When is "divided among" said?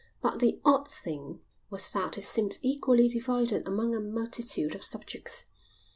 3.07-3.93